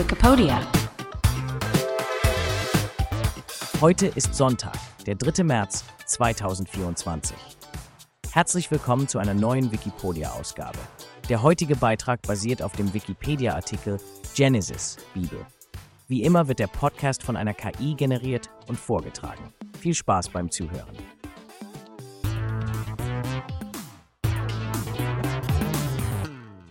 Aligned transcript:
Wikipedia. 0.00 0.66
Heute 3.82 4.06
ist 4.06 4.34
Sonntag, 4.34 4.72
der 5.04 5.14
3. 5.14 5.44
März 5.44 5.84
2024. 6.06 7.36
Herzlich 8.32 8.70
willkommen 8.70 9.08
zu 9.08 9.18
einer 9.18 9.34
neuen 9.34 9.70
Wikipedia-Ausgabe. 9.70 10.78
Der 11.28 11.42
heutige 11.42 11.76
Beitrag 11.76 12.22
basiert 12.22 12.62
auf 12.62 12.72
dem 12.72 12.94
Wikipedia-Artikel 12.94 13.98
Genesis 14.34 14.96
Bibel. 15.12 15.44
Wie 16.08 16.22
immer 16.22 16.48
wird 16.48 16.60
der 16.60 16.68
Podcast 16.68 17.22
von 17.22 17.36
einer 17.36 17.52
KI 17.52 17.94
generiert 17.94 18.48
und 18.68 18.80
vorgetragen. 18.80 19.52
Viel 19.80 19.92
Spaß 19.92 20.30
beim 20.30 20.50
Zuhören. 20.50 20.96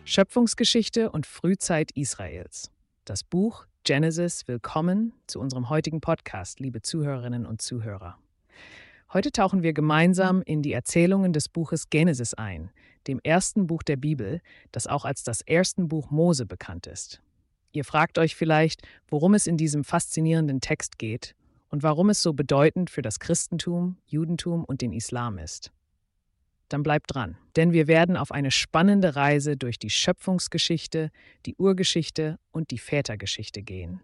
Schöpfungsgeschichte 0.03 1.11
und 1.11 1.27
Frühzeit 1.27 1.91
Israels. 1.91 2.71
Das 3.09 3.23
Buch 3.23 3.65
Genesis 3.85 4.47
Willkommen 4.47 5.13
zu 5.25 5.39
unserem 5.39 5.71
heutigen 5.71 5.99
Podcast, 5.99 6.59
liebe 6.59 6.83
Zuhörerinnen 6.83 7.47
und 7.47 7.59
Zuhörer. 7.59 8.19
Heute 9.11 9.31
tauchen 9.31 9.63
wir 9.63 9.73
gemeinsam 9.73 10.43
in 10.43 10.61
die 10.61 10.73
Erzählungen 10.73 11.33
des 11.33 11.49
Buches 11.49 11.89
Genesis 11.89 12.35
ein, 12.35 12.69
dem 13.07 13.19
ersten 13.23 13.65
Buch 13.65 13.81
der 13.81 13.95
Bibel, 13.95 14.41
das 14.71 14.85
auch 14.85 15.05
als 15.05 15.23
das 15.23 15.41
erste 15.41 15.85
Buch 15.85 16.11
Mose 16.11 16.45
bekannt 16.45 16.85
ist. 16.85 17.19
Ihr 17.71 17.83
fragt 17.83 18.19
euch 18.19 18.35
vielleicht, 18.35 18.87
worum 19.07 19.33
es 19.33 19.47
in 19.47 19.57
diesem 19.57 19.83
faszinierenden 19.83 20.61
Text 20.61 20.99
geht 20.99 21.33
und 21.69 21.81
warum 21.81 22.11
es 22.11 22.21
so 22.21 22.33
bedeutend 22.33 22.91
für 22.91 23.01
das 23.01 23.19
Christentum, 23.19 23.97
Judentum 24.05 24.63
und 24.63 24.81
den 24.81 24.93
Islam 24.93 25.39
ist 25.39 25.71
dann 26.69 26.83
bleibt 26.83 27.13
dran. 27.13 27.37
Denn 27.55 27.73
wir 27.73 27.87
werden 27.87 28.15
auf 28.15 28.31
eine 28.31 28.51
spannende 28.51 29.15
Reise 29.15 29.57
durch 29.57 29.79
die 29.79 29.89
Schöpfungsgeschichte, 29.89 31.11
die 31.45 31.55
Urgeschichte 31.55 32.39
und 32.51 32.71
die 32.71 32.77
Vätergeschichte 32.77 33.61
gehen. 33.61 34.01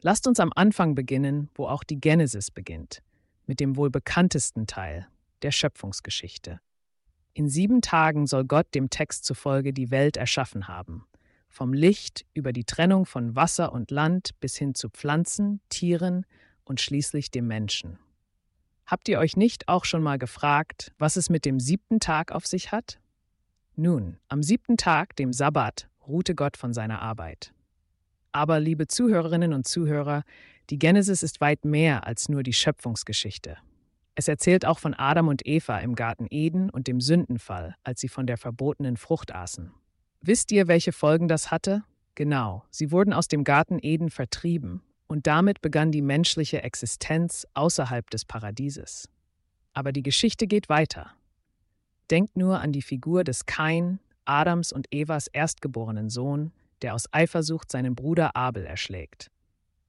Lasst 0.00 0.26
uns 0.26 0.40
am 0.40 0.52
Anfang 0.54 0.94
beginnen, 0.94 1.48
wo 1.54 1.66
auch 1.66 1.82
die 1.82 2.00
Genesis 2.00 2.50
beginnt, 2.50 3.02
mit 3.46 3.60
dem 3.60 3.76
wohl 3.76 3.90
bekanntesten 3.90 4.66
Teil, 4.66 5.06
der 5.42 5.52
Schöpfungsgeschichte. 5.52 6.60
In 7.32 7.48
sieben 7.48 7.80
Tagen 7.80 8.26
soll 8.26 8.44
Gott 8.44 8.74
dem 8.74 8.90
Text 8.90 9.24
zufolge 9.24 9.72
die 9.72 9.90
Welt 9.90 10.16
erschaffen 10.16 10.68
haben, 10.68 11.06
vom 11.48 11.72
Licht 11.72 12.24
über 12.34 12.52
die 12.52 12.64
Trennung 12.64 13.06
von 13.06 13.36
Wasser 13.36 13.72
und 13.72 13.90
Land 13.90 14.30
bis 14.40 14.56
hin 14.56 14.74
zu 14.74 14.88
Pflanzen, 14.88 15.60
Tieren 15.68 16.26
und 16.64 16.80
schließlich 16.80 17.30
dem 17.30 17.46
Menschen. 17.46 17.98
Habt 18.86 19.08
ihr 19.08 19.18
euch 19.18 19.36
nicht 19.36 19.66
auch 19.66 19.84
schon 19.84 20.02
mal 20.02 20.16
gefragt, 20.16 20.92
was 20.96 21.16
es 21.16 21.28
mit 21.28 21.44
dem 21.44 21.58
siebten 21.58 21.98
Tag 21.98 22.30
auf 22.30 22.46
sich 22.46 22.70
hat? 22.70 23.00
Nun, 23.74 24.18
am 24.28 24.44
siebten 24.44 24.76
Tag, 24.76 25.16
dem 25.16 25.32
Sabbat, 25.32 25.88
ruhte 26.06 26.36
Gott 26.36 26.56
von 26.56 26.72
seiner 26.72 27.02
Arbeit. 27.02 27.52
Aber, 28.30 28.60
liebe 28.60 28.86
Zuhörerinnen 28.86 29.52
und 29.52 29.66
Zuhörer, 29.66 30.22
die 30.70 30.78
Genesis 30.78 31.24
ist 31.24 31.40
weit 31.40 31.64
mehr 31.64 32.06
als 32.06 32.28
nur 32.28 32.44
die 32.44 32.52
Schöpfungsgeschichte. 32.52 33.56
Es 34.14 34.28
erzählt 34.28 34.64
auch 34.64 34.78
von 34.78 34.94
Adam 34.94 35.26
und 35.28 35.44
Eva 35.46 35.78
im 35.78 35.96
Garten 35.96 36.26
Eden 36.30 36.70
und 36.70 36.86
dem 36.86 37.00
Sündenfall, 37.00 37.74
als 37.82 38.00
sie 38.00 38.08
von 38.08 38.26
der 38.26 38.38
verbotenen 38.38 38.96
Frucht 38.96 39.34
aßen. 39.34 39.72
Wisst 40.22 40.52
ihr, 40.52 40.68
welche 40.68 40.92
Folgen 40.92 41.26
das 41.26 41.50
hatte? 41.50 41.82
Genau, 42.14 42.64
sie 42.70 42.92
wurden 42.92 43.12
aus 43.12 43.26
dem 43.26 43.42
Garten 43.42 43.78
Eden 43.82 44.10
vertrieben 44.10 44.82
und 45.06 45.26
damit 45.26 45.60
begann 45.60 45.92
die 45.92 46.02
menschliche 46.02 46.62
Existenz 46.62 47.46
außerhalb 47.54 48.08
des 48.10 48.24
Paradieses. 48.24 49.08
Aber 49.72 49.92
die 49.92 50.02
Geschichte 50.02 50.46
geht 50.46 50.68
weiter. 50.68 51.12
Denkt 52.10 52.36
nur 52.36 52.60
an 52.60 52.72
die 52.72 52.82
Figur 52.82 53.24
des 53.24 53.46
Kain, 53.46 54.00
Adams 54.24 54.72
und 54.72 54.92
Evas 54.92 55.26
erstgeborenen 55.28 56.08
Sohn, 56.08 56.52
der 56.82 56.94
aus 56.94 57.04
Eifersucht 57.12 57.70
seinen 57.70 57.94
Bruder 57.94 58.36
Abel 58.36 58.64
erschlägt. 58.64 59.30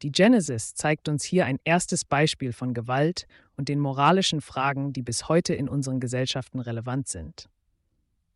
Die 0.04 0.12
Genesis 0.12 0.76
zeigt 0.76 1.10
uns 1.10 1.24
hier 1.24 1.46
ein 1.46 1.60
erstes 1.64 2.06
Beispiel 2.06 2.54
von 2.54 2.76
Gewalt 2.76 3.28
und 3.56 3.68
den 3.68 3.80
moralischen 3.80 4.42
Fragen, 4.42 4.94
die 4.94 5.02
bis 5.02 5.28
heute 5.28 5.56
in 5.56 5.68
unseren 5.68 6.00
Gesellschaften 6.00 6.60
relevant 6.60 7.08
sind. 7.08 7.50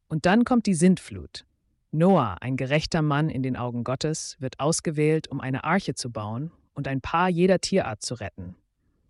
Und 0.07 0.25
dann 0.25 0.43
kommt 0.43 0.65
die 0.65 0.73
Sintflut. 0.73 1.45
Noah, 1.91 2.37
ein 2.41 2.57
gerechter 2.57 3.01
Mann 3.01 3.29
in 3.29 3.43
den 3.43 3.55
Augen 3.55 3.83
Gottes, 3.83 4.37
wird 4.39 4.59
ausgewählt, 4.59 5.27
um 5.27 5.39
eine 5.39 5.63
Arche 5.63 5.93
zu 5.93 6.09
bauen 6.09 6.51
und 6.81 6.87
ein 6.87 6.99
Paar 6.99 7.29
jeder 7.29 7.59
Tierart 7.59 8.01
zu 8.01 8.15
retten, 8.15 8.55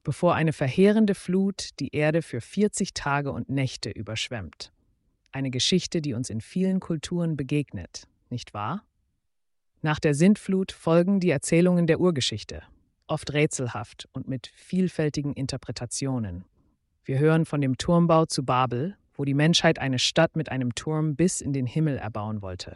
bevor 0.04 0.36
eine 0.36 0.52
verheerende 0.52 1.16
Flut 1.16 1.70
die 1.80 1.96
Erde 1.96 2.22
für 2.22 2.42
40 2.42 2.94
Tage 2.94 3.32
und 3.32 3.48
Nächte 3.48 3.90
überschwemmt. 3.90 4.74
Eine 5.32 5.52
Geschichte, 5.52 6.02
die 6.02 6.14
uns 6.14 6.30
in 6.30 6.42
vielen 6.42 6.82
Kulturen 6.82 7.38
begegnet, 7.38 8.10
nicht 8.30 8.54
wahr? 8.54 8.84
Nach 9.82 10.00
der 10.00 10.14
Sintflut 10.14 10.74
folgen 10.74 11.22
die 11.22 11.30
Erzählungen 11.30 11.88
der 11.88 12.02
Urgeschichte, 12.02 12.62
oft 13.08 13.32
rätselhaft 13.32 14.10
und 14.12 14.28
mit 14.28 14.48
vielfältigen 14.54 15.32
Interpretationen. 15.32 16.44
Wir 17.06 17.20
hören 17.20 17.46
von 17.46 17.62
dem 17.62 17.78
Turmbau 17.78 18.26
zu 18.26 18.44
Babel, 18.44 18.98
wo 19.14 19.24
die 19.24 19.34
Menschheit 19.34 19.80
eine 19.80 19.98
Stadt 19.98 20.36
mit 20.36 20.50
einem 20.50 20.76
Turm 20.76 21.16
bis 21.16 21.40
in 21.40 21.54
den 21.54 21.68
Himmel 21.68 21.98
erbauen 21.98 22.42
wollte. 22.42 22.76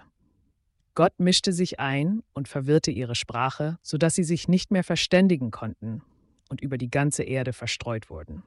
Gott 0.95 1.19
mischte 1.19 1.51
sich 1.51 1.79
ein 1.79 2.23
und 2.33 2.47
verwirrte 2.47 2.89
ihre 2.89 3.15
Sprache, 3.15 3.77
sodass 3.81 4.15
sie 4.15 4.23
sich 4.23 4.47
nicht 4.47 4.71
mehr 4.71 4.83
verständigen 4.83 5.51
konnten 5.51 6.01
und 6.49 6.61
über 6.61 6.77
die 6.77 6.89
ganze 6.89 7.23
Erde 7.23 7.51
verstreut 7.51 8.09
wurden. 8.09 8.43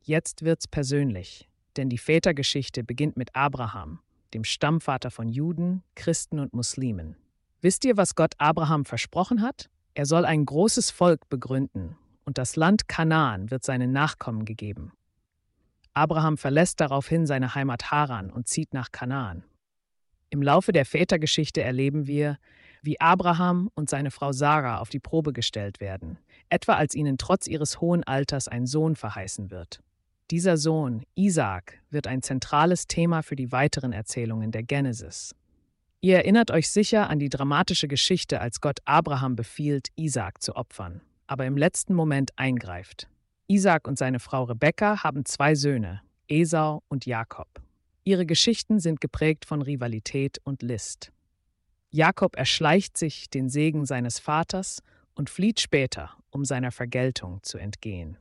Jetzt 0.00 0.42
wird's 0.42 0.66
persönlich, 0.66 1.50
denn 1.76 1.90
die 1.90 1.98
Vätergeschichte 1.98 2.82
beginnt 2.82 3.18
mit 3.18 3.36
Abraham, 3.36 4.00
dem 4.32 4.44
Stammvater 4.44 5.10
von 5.10 5.28
Juden, 5.28 5.82
Christen 5.94 6.38
und 6.38 6.54
Muslimen. 6.54 7.16
Wisst 7.60 7.84
ihr, 7.84 7.98
was 7.98 8.14
Gott 8.14 8.32
Abraham 8.38 8.86
versprochen 8.86 9.42
hat? 9.42 9.68
Er 9.94 10.06
soll 10.06 10.24
ein 10.24 10.46
großes 10.46 10.90
Volk 10.90 11.28
begründen, 11.28 11.96
und 12.24 12.38
das 12.38 12.56
Land 12.56 12.88
Kanaan 12.88 13.50
wird 13.50 13.62
seinen 13.62 13.92
Nachkommen 13.92 14.46
gegeben. 14.46 14.92
Abraham 15.92 16.38
verlässt 16.38 16.80
daraufhin 16.80 17.26
seine 17.26 17.54
Heimat 17.54 17.90
Haran 17.90 18.30
und 18.30 18.48
zieht 18.48 18.72
nach 18.72 18.90
Kanaan. 18.90 19.44
Im 20.32 20.40
Laufe 20.40 20.72
der 20.72 20.86
Vätergeschichte 20.86 21.60
erleben 21.62 22.06
wir, 22.06 22.38
wie 22.80 22.98
Abraham 22.98 23.68
und 23.74 23.90
seine 23.90 24.10
Frau 24.10 24.32
Sarah 24.32 24.78
auf 24.78 24.88
die 24.88 24.98
Probe 24.98 25.34
gestellt 25.34 25.78
werden, 25.78 26.16
etwa 26.48 26.72
als 26.72 26.94
ihnen 26.94 27.18
trotz 27.18 27.46
ihres 27.46 27.82
hohen 27.82 28.02
Alters 28.02 28.48
ein 28.48 28.64
Sohn 28.64 28.96
verheißen 28.96 29.50
wird. 29.50 29.82
Dieser 30.30 30.56
Sohn, 30.56 31.02
Isaak, 31.16 31.80
wird 31.90 32.06
ein 32.06 32.22
zentrales 32.22 32.86
Thema 32.86 33.20
für 33.20 33.36
die 33.36 33.52
weiteren 33.52 33.92
Erzählungen 33.92 34.52
der 34.52 34.62
Genesis. 34.62 35.34
Ihr 36.00 36.16
erinnert 36.16 36.50
euch 36.50 36.70
sicher 36.70 37.10
an 37.10 37.18
die 37.18 37.28
dramatische 37.28 37.86
Geschichte, 37.86 38.40
als 38.40 38.62
Gott 38.62 38.78
Abraham 38.86 39.36
befiehlt, 39.36 39.88
Isaak 39.96 40.40
zu 40.40 40.56
opfern, 40.56 41.02
aber 41.26 41.44
im 41.44 41.58
letzten 41.58 41.92
Moment 41.92 42.30
eingreift. 42.38 43.06
Isaak 43.48 43.86
und 43.86 43.98
seine 43.98 44.18
Frau 44.18 44.44
Rebekka 44.44 45.04
haben 45.04 45.26
zwei 45.26 45.54
Söhne, 45.54 46.00
Esau 46.26 46.82
und 46.88 47.04
Jakob. 47.04 47.60
Ihre 48.04 48.26
Geschichten 48.26 48.80
sind 48.80 49.00
geprägt 49.00 49.44
von 49.44 49.62
Rivalität 49.62 50.40
und 50.42 50.62
List. 50.62 51.12
Jakob 51.90 52.36
erschleicht 52.36 52.98
sich 52.98 53.30
den 53.30 53.48
Segen 53.48 53.86
seines 53.86 54.18
Vaters 54.18 54.82
und 55.14 55.30
flieht 55.30 55.60
später, 55.60 56.10
um 56.30 56.44
seiner 56.44 56.72
Vergeltung 56.72 57.42
zu 57.42 57.58
entgehen. 57.58 58.16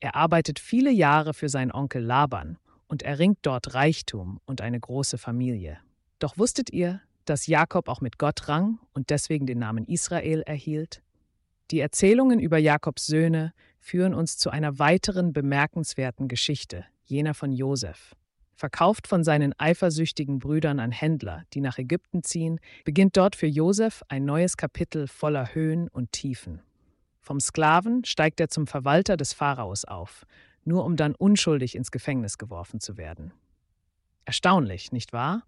Er 0.00 0.16
arbeitet 0.16 0.58
viele 0.58 0.90
Jahre 0.90 1.34
für 1.34 1.48
seinen 1.48 1.72
Onkel 1.72 2.02
Laban 2.02 2.58
und 2.86 3.02
erringt 3.02 3.38
dort 3.42 3.74
Reichtum 3.74 4.40
und 4.46 4.60
eine 4.60 4.80
große 4.80 5.18
Familie. 5.18 5.78
Doch 6.18 6.38
wusstet 6.38 6.72
ihr, 6.72 7.00
dass 7.24 7.46
Jakob 7.46 7.88
auch 7.88 8.00
mit 8.00 8.18
Gott 8.18 8.48
rang 8.48 8.78
und 8.94 9.10
deswegen 9.10 9.46
den 9.46 9.58
Namen 9.58 9.84
Israel 9.84 10.42
erhielt? 10.42 11.02
Die 11.70 11.80
Erzählungen 11.80 12.40
über 12.40 12.58
Jakobs 12.58 13.06
Söhne 13.06 13.52
führen 13.78 14.14
uns 14.14 14.38
zu 14.38 14.50
einer 14.50 14.78
weiteren 14.78 15.32
bemerkenswerten 15.32 16.28
Geschichte, 16.28 16.84
jener 17.04 17.34
von 17.34 17.52
Josef. 17.52 18.14
Verkauft 18.62 19.08
von 19.08 19.24
seinen 19.24 19.58
eifersüchtigen 19.58 20.38
Brüdern 20.38 20.78
an 20.78 20.92
Händler, 20.92 21.42
die 21.52 21.60
nach 21.60 21.78
Ägypten 21.78 22.22
ziehen, 22.22 22.60
beginnt 22.84 23.16
dort 23.16 23.34
für 23.34 23.48
Josef 23.48 24.04
ein 24.06 24.24
neues 24.24 24.56
Kapitel 24.56 25.08
voller 25.08 25.52
Höhen 25.52 25.88
und 25.88 26.12
Tiefen. 26.12 26.62
Vom 27.18 27.40
Sklaven 27.40 28.04
steigt 28.04 28.38
er 28.38 28.50
zum 28.50 28.68
Verwalter 28.68 29.16
des 29.16 29.32
Pharaos 29.32 29.84
auf, 29.84 30.26
nur 30.62 30.84
um 30.84 30.94
dann 30.94 31.16
unschuldig 31.16 31.74
ins 31.74 31.90
Gefängnis 31.90 32.38
geworfen 32.38 32.78
zu 32.78 32.96
werden. 32.96 33.32
Erstaunlich, 34.26 34.92
nicht 34.92 35.12
wahr? 35.12 35.42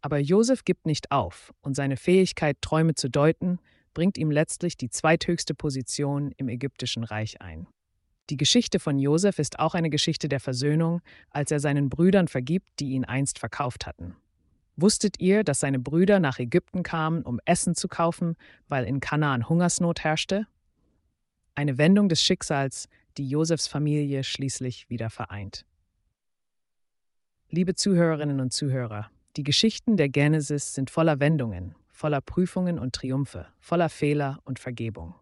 Aber 0.00 0.18
Josef 0.18 0.64
gibt 0.64 0.86
nicht 0.86 1.12
auf 1.12 1.54
und 1.60 1.76
seine 1.76 1.96
Fähigkeit, 1.96 2.56
Träume 2.62 2.96
zu 2.96 3.08
deuten, 3.08 3.60
bringt 3.94 4.18
ihm 4.18 4.32
letztlich 4.32 4.76
die 4.76 4.90
zweithöchste 4.90 5.54
Position 5.54 6.32
im 6.36 6.48
ägyptischen 6.48 7.04
Reich 7.04 7.40
ein. 7.40 7.68
Die 8.28 8.36
Geschichte 8.36 8.80
von 8.80 8.98
Josef 8.98 9.38
ist 9.38 9.58
auch 9.58 9.74
eine 9.74 9.90
Geschichte 9.90 10.28
der 10.28 10.40
Versöhnung, 10.40 11.00
als 11.30 11.50
er 11.50 11.60
seinen 11.60 11.88
Brüdern 11.88 12.26
vergibt, 12.26 12.68
die 12.80 12.90
ihn 12.90 13.04
einst 13.04 13.38
verkauft 13.38 13.86
hatten. 13.86 14.16
Wusstet 14.74 15.20
ihr, 15.20 15.44
dass 15.44 15.60
seine 15.60 15.78
Brüder 15.78 16.20
nach 16.20 16.38
Ägypten 16.38 16.82
kamen, 16.82 17.22
um 17.22 17.40
Essen 17.44 17.74
zu 17.74 17.88
kaufen, 17.88 18.36
weil 18.68 18.84
in 18.84 19.00
Kanaan 19.00 19.48
Hungersnot 19.48 20.04
herrschte? 20.04 20.46
Eine 21.54 21.78
Wendung 21.78 22.08
des 22.08 22.22
Schicksals, 22.22 22.88
die 23.16 23.28
Josefs 23.28 23.68
Familie 23.68 24.24
schließlich 24.24 24.90
wieder 24.90 25.08
vereint. 25.08 25.64
Liebe 27.48 27.74
Zuhörerinnen 27.74 28.40
und 28.40 28.52
Zuhörer, 28.52 29.10
die 29.36 29.44
Geschichten 29.44 29.96
der 29.96 30.08
Genesis 30.08 30.74
sind 30.74 30.90
voller 30.90 31.20
Wendungen, 31.20 31.74
voller 31.90 32.20
Prüfungen 32.20 32.78
und 32.78 32.94
Triumphe, 32.94 33.46
voller 33.60 33.88
Fehler 33.88 34.40
und 34.44 34.58
Vergebung. 34.58 35.14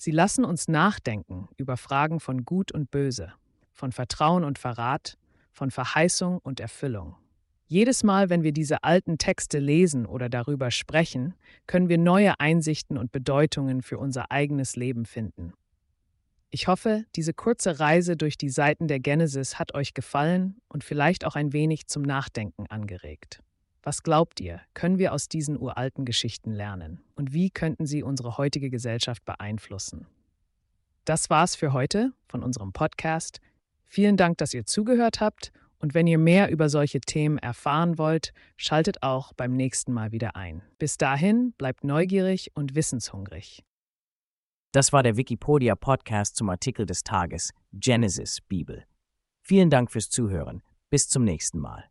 Sie 0.00 0.12
lassen 0.12 0.44
uns 0.44 0.68
nachdenken 0.68 1.48
über 1.56 1.76
Fragen 1.76 2.20
von 2.20 2.44
Gut 2.44 2.70
und 2.70 2.92
Böse, 2.92 3.32
von 3.72 3.90
Vertrauen 3.90 4.44
und 4.44 4.56
Verrat, 4.56 5.18
von 5.50 5.72
Verheißung 5.72 6.38
und 6.38 6.60
Erfüllung. 6.60 7.16
Jedes 7.66 8.04
Mal, 8.04 8.30
wenn 8.30 8.44
wir 8.44 8.52
diese 8.52 8.84
alten 8.84 9.18
Texte 9.18 9.58
lesen 9.58 10.06
oder 10.06 10.28
darüber 10.28 10.70
sprechen, 10.70 11.34
können 11.66 11.88
wir 11.88 11.98
neue 11.98 12.38
Einsichten 12.38 12.96
und 12.96 13.10
Bedeutungen 13.10 13.82
für 13.82 13.98
unser 13.98 14.30
eigenes 14.30 14.76
Leben 14.76 15.04
finden. 15.04 15.52
Ich 16.50 16.68
hoffe, 16.68 17.04
diese 17.16 17.34
kurze 17.34 17.80
Reise 17.80 18.16
durch 18.16 18.38
die 18.38 18.50
Seiten 18.50 18.86
der 18.86 19.00
Genesis 19.00 19.58
hat 19.58 19.74
euch 19.74 19.94
gefallen 19.94 20.60
und 20.68 20.84
vielleicht 20.84 21.26
auch 21.26 21.34
ein 21.34 21.52
wenig 21.52 21.88
zum 21.88 22.02
Nachdenken 22.02 22.66
angeregt. 22.68 23.42
Was 23.88 24.02
glaubt 24.02 24.38
ihr, 24.40 24.60
können 24.74 24.98
wir 24.98 25.14
aus 25.14 25.30
diesen 25.30 25.58
uralten 25.58 26.04
Geschichten 26.04 26.52
lernen? 26.52 27.00
Und 27.14 27.32
wie 27.32 27.48
könnten 27.48 27.86
sie 27.86 28.02
unsere 28.02 28.36
heutige 28.36 28.68
Gesellschaft 28.68 29.24
beeinflussen? 29.24 30.06
Das 31.06 31.30
war's 31.30 31.56
für 31.56 31.72
heute 31.72 32.12
von 32.26 32.42
unserem 32.42 32.74
Podcast. 32.74 33.40
Vielen 33.86 34.18
Dank, 34.18 34.36
dass 34.36 34.52
ihr 34.52 34.66
zugehört 34.66 35.22
habt. 35.22 35.52
Und 35.78 35.94
wenn 35.94 36.06
ihr 36.06 36.18
mehr 36.18 36.50
über 36.50 36.68
solche 36.68 37.00
Themen 37.00 37.38
erfahren 37.38 37.96
wollt, 37.96 38.34
schaltet 38.58 39.02
auch 39.02 39.32
beim 39.32 39.54
nächsten 39.54 39.94
Mal 39.94 40.12
wieder 40.12 40.36
ein. 40.36 40.60
Bis 40.78 40.98
dahin, 40.98 41.52
bleibt 41.52 41.82
neugierig 41.82 42.50
und 42.54 42.74
wissenshungrig. 42.74 43.64
Das 44.72 44.92
war 44.92 45.02
der 45.02 45.16
Wikipedia 45.16 45.76
Podcast 45.76 46.36
zum 46.36 46.50
Artikel 46.50 46.84
des 46.84 47.04
Tages 47.04 47.54
Genesis 47.72 48.42
Bibel. 48.42 48.84
Vielen 49.40 49.70
Dank 49.70 49.90
fürs 49.90 50.10
Zuhören. 50.10 50.60
Bis 50.90 51.08
zum 51.08 51.24
nächsten 51.24 51.58
Mal. 51.58 51.86